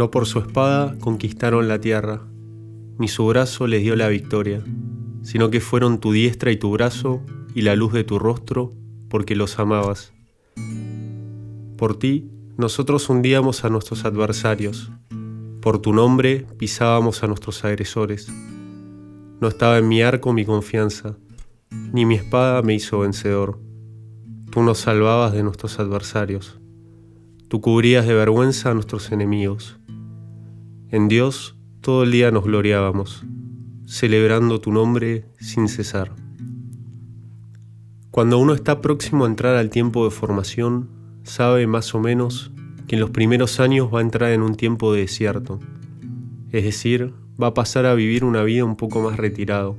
[0.00, 2.22] No por su espada conquistaron la tierra,
[2.98, 4.64] ni su brazo les dio la victoria,
[5.20, 7.20] sino que fueron tu diestra y tu brazo
[7.54, 8.72] y la luz de tu rostro,
[9.10, 10.14] porque los amabas.
[11.76, 14.90] Por ti, nosotros hundíamos a nuestros adversarios,
[15.60, 18.32] por tu nombre pisábamos a nuestros agresores.
[19.38, 21.18] No estaba en mi arco mi confianza,
[21.92, 23.60] ni mi espada me hizo vencedor.
[24.50, 26.58] Tú nos salvabas de nuestros adversarios.
[27.48, 29.79] Tú cubrías de vergüenza a nuestros enemigos.
[30.92, 33.22] En Dios todo el día nos gloriábamos,
[33.86, 36.10] celebrando tu nombre sin cesar.
[38.10, 40.90] Cuando uno está próximo a entrar al tiempo de formación,
[41.22, 42.50] sabe más o menos
[42.88, 45.60] que en los primeros años va a entrar en un tiempo de desierto,
[46.50, 49.76] es decir, va a pasar a vivir una vida un poco más retirado,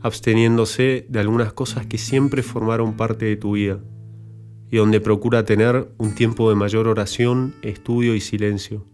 [0.00, 3.80] absteniéndose de algunas cosas que siempre formaron parte de tu vida
[4.70, 8.86] y donde procura tener un tiempo de mayor oración, estudio y silencio.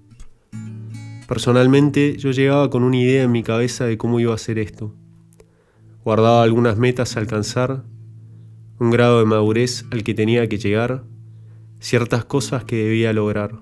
[1.29, 4.95] Personalmente yo llegaba con una idea en mi cabeza de cómo iba a hacer esto.
[6.03, 7.85] Guardaba algunas metas a alcanzar,
[8.81, 11.05] un grado de madurez al que tenía que llegar
[11.81, 13.61] ciertas cosas que debía lograr.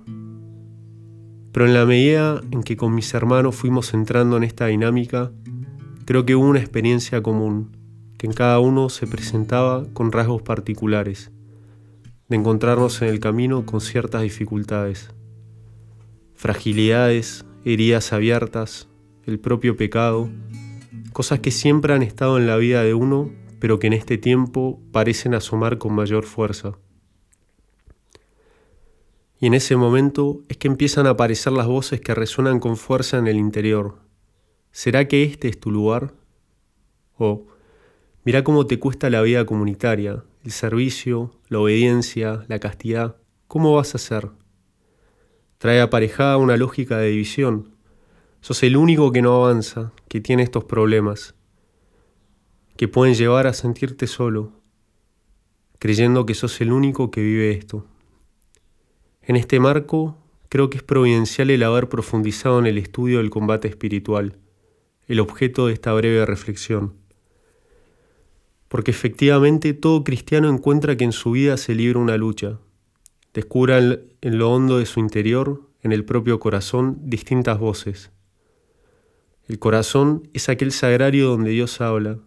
[1.50, 5.32] Pero en la medida en que con mis hermanos fuimos entrando en esta dinámica,
[6.04, 7.76] creo que hubo una experiencia común,
[8.16, 11.32] que en cada uno se presentaba con rasgos particulares,
[12.28, 15.10] de encontrarnos en el camino con ciertas dificultades,
[16.36, 18.88] fragilidades, heridas abiertas,
[19.24, 20.30] el propio pecado,
[21.12, 24.80] cosas que siempre han estado en la vida de uno, pero que en este tiempo
[24.92, 26.78] parecen asomar con mayor fuerza.
[29.40, 33.18] Y en ese momento es que empiezan a aparecer las voces que resuenan con fuerza
[33.18, 33.98] en el interior.
[34.70, 36.14] ¿Será que este es tu lugar?
[37.18, 37.46] O,
[38.24, 43.16] mira cómo te cuesta la vida comunitaria, el servicio, la obediencia, la castidad.
[43.48, 44.30] ¿Cómo vas a hacer?
[45.58, 47.70] Trae aparejada una lógica de división.
[48.40, 51.34] Sos el único que no avanza, que tiene estos problemas,
[52.76, 54.52] que pueden llevar a sentirte solo,
[55.78, 57.86] creyendo que sos el único que vive esto.
[59.22, 60.18] En este marco,
[60.50, 64.36] creo que es providencial el haber profundizado en el estudio del combate espiritual,
[65.08, 66.94] el objeto de esta breve reflexión.
[68.68, 72.58] Porque efectivamente todo cristiano encuentra que en su vida se libra una lucha,
[73.36, 78.10] descubra en lo hondo de su interior, en el propio corazón, distintas voces.
[79.46, 82.18] El corazón es aquel sagrario donde Dios habla,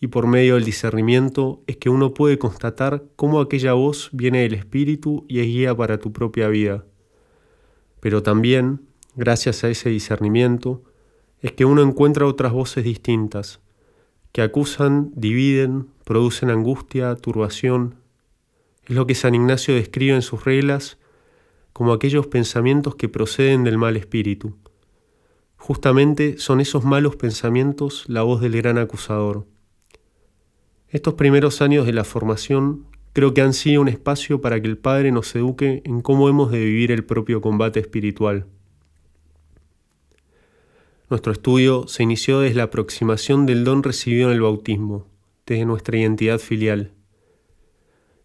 [0.00, 4.54] y por medio del discernimiento es que uno puede constatar cómo aquella voz viene del
[4.54, 6.86] Espíritu y es guía para tu propia vida.
[8.00, 8.80] Pero también,
[9.16, 10.82] gracias a ese discernimiento,
[11.42, 13.60] es que uno encuentra otras voces distintas,
[14.32, 17.96] que acusan, dividen, producen angustia, turbación.
[18.86, 20.98] Es lo que San Ignacio describe en sus reglas
[21.72, 24.56] como aquellos pensamientos que proceden del mal espíritu.
[25.56, 29.46] Justamente son esos malos pensamientos la voz del gran acusador.
[30.88, 34.76] Estos primeros años de la formación creo que han sido un espacio para que el
[34.76, 38.46] Padre nos eduque en cómo hemos de vivir el propio combate espiritual.
[41.08, 45.06] Nuestro estudio se inició desde la aproximación del don recibido en el bautismo,
[45.46, 46.92] desde nuestra identidad filial.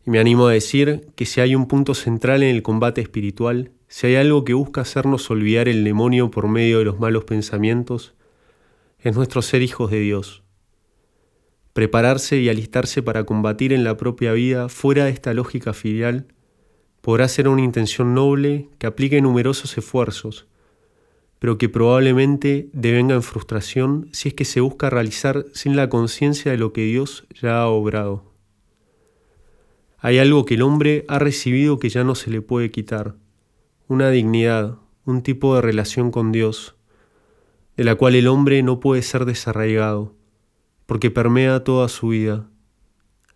[0.06, 3.72] Y me animo a decir que si hay un punto central en el combate espiritual,
[3.88, 8.14] si hay algo que busca hacernos olvidar el demonio por medio de los malos pensamientos,
[9.00, 10.44] es nuestro ser hijos de Dios
[11.80, 16.28] prepararse y alistarse para combatir en la propia vida fuera de esta lógica filial,
[17.00, 20.46] podrá ser una intención noble que aplique numerosos esfuerzos,
[21.40, 26.52] pero que probablemente devenga en frustración si es que se busca realizar sin la conciencia
[26.52, 28.29] de lo que Dios ya ha obrado.
[30.02, 33.16] Hay algo que el hombre ha recibido que ya no se le puede quitar,
[33.88, 36.76] una dignidad, un tipo de relación con Dios,
[37.76, 40.14] de la cual el hombre no puede ser desarraigado
[40.90, 42.48] porque permea toda su vida.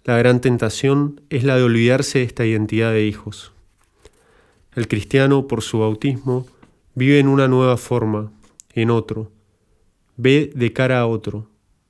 [0.06, 3.54] La gran tentación es la de olvidarse de esta identidad de hijos.
[4.74, 6.48] El cristiano, por su bautismo,
[6.96, 8.32] vive en una nueva forma,
[8.74, 9.32] en otro,
[10.18, 11.48] ve de cara a otro,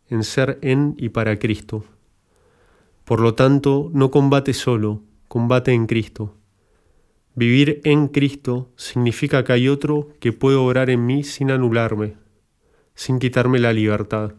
[0.09, 1.85] en ser en y para Cristo.
[3.05, 6.37] Por lo tanto, no combate solo, combate en Cristo.
[7.35, 12.15] Vivir en Cristo significa que hay otro que puede obrar en mí sin anularme,
[12.95, 14.33] sin quitarme la libertad.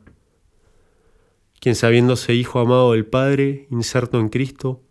[1.60, 4.82] Quien sabiéndose hijo amado del Padre, inserto en Cristo,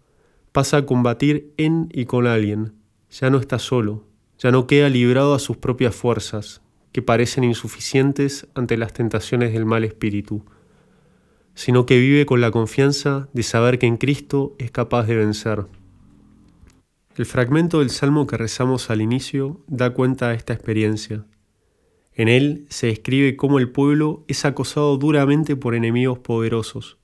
[0.52, 2.74] pasa a combatir en y con alguien,
[3.10, 4.06] ya no está solo,
[4.38, 6.62] ya no queda librado a sus propias fuerzas,
[6.92, 10.46] que parecen insuficientes ante las tentaciones del mal espíritu,
[11.56, 15.66] sino que vive con la confianza de saber que en Cristo es capaz de vencer.
[17.16, 21.26] El fragmento del salmo que rezamos al inicio da cuenta de esta experiencia.
[22.16, 26.98] En él se describe cómo el pueblo es acosado duramente por enemigos poderosos.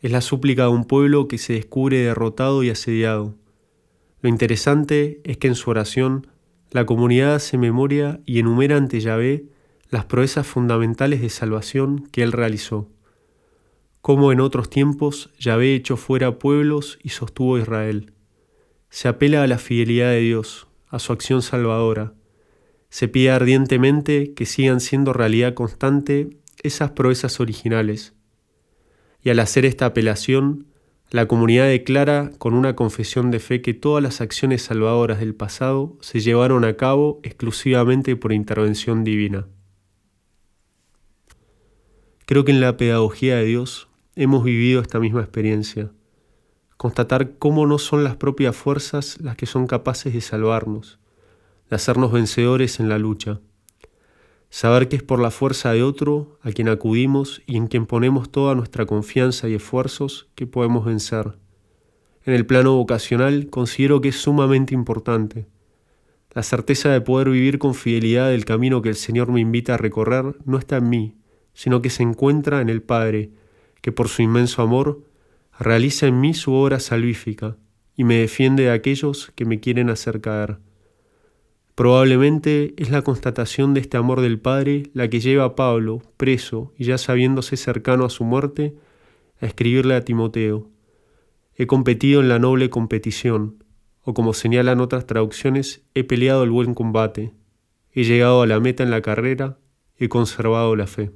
[0.00, 3.36] Es la súplica de un pueblo que se descubre derrotado y asediado.
[4.20, 6.26] Lo interesante es que en su oración
[6.70, 9.46] la comunidad hace memoria y enumera ante Yahvé
[9.90, 12.88] las proezas fundamentales de salvación que él realizó.
[14.02, 18.12] Como en otros tiempos Yahvé echó fuera pueblos y sostuvo a Israel.
[18.90, 22.12] Se apela a la fidelidad de Dios, a su acción salvadora.
[22.90, 26.30] Se pide ardientemente que sigan siendo realidad constante
[26.64, 28.12] esas proezas originales.
[29.22, 30.66] Y al hacer esta apelación,
[31.10, 35.96] la comunidad declara con una confesión de fe que todas las acciones salvadoras del pasado
[36.00, 39.46] se llevaron a cabo exclusivamente por intervención divina.
[42.26, 45.90] Creo que en la pedagogía de Dios hemos vivido esta misma experiencia,
[46.76, 50.98] constatar cómo no son las propias fuerzas las que son capaces de salvarnos,
[51.70, 53.40] de hacernos vencedores en la lucha.
[54.50, 58.30] Saber que es por la fuerza de otro a quien acudimos y en quien ponemos
[58.30, 61.38] toda nuestra confianza y esfuerzos que podemos vencer.
[62.24, 65.46] En el plano vocacional considero que es sumamente importante.
[66.32, 69.78] La certeza de poder vivir con fidelidad el camino que el Señor me invita a
[69.78, 71.16] recorrer no está en mí,
[71.54, 73.30] sino que se encuentra en el Padre,
[73.82, 75.04] que por su inmenso amor
[75.58, 77.58] realiza en mí su obra salvífica
[77.94, 80.58] y me defiende de aquellos que me quieren hacer caer.
[81.74, 86.72] Probablemente es la constatación de este amor del Padre la que lleva a Pablo, preso
[86.78, 88.74] y ya sabiéndose cercano a su muerte,
[89.40, 90.70] a escribirle a Timoteo,
[91.54, 93.62] he competido en la noble competición,
[94.02, 97.32] o como señalan otras traducciones, he peleado el buen combate,
[97.92, 99.58] he llegado a la meta en la carrera,
[99.96, 101.12] he conservado la fe.